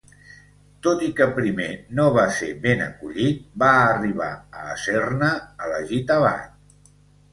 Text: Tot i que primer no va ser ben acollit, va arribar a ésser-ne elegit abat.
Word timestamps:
Tot 0.85 1.03
i 1.07 1.09
que 1.19 1.27
primer 1.35 1.67
no 1.99 2.07
va 2.15 2.23
ser 2.39 2.49
ben 2.65 2.81
acollit, 2.87 3.45
va 3.65 3.69
arribar 3.83 4.33
a 4.61 4.65
ésser-ne 4.73 5.31
elegit 5.67 6.15
abat. 6.21 6.93